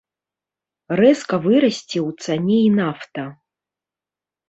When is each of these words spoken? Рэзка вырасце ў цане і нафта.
Рэзка 1.01 1.35
вырасце 1.45 1.99
ў 2.07 2.25
цане 2.25 2.59
і 2.67 2.75
нафта. 2.83 3.31